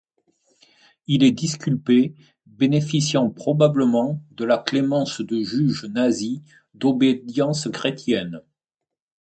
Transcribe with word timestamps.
Il 1.05 1.21
est 1.23 1.29
disculpé, 1.31 2.15
bénéficiant 2.47 3.29
probablement 3.29 4.19
de 4.31 4.45
la 4.45 4.57
clémence 4.57 5.21
de 5.21 5.43
juges 5.43 5.85
nazis 5.85 6.41
d'obédience 6.73 7.67
chrétienne. 7.69 8.41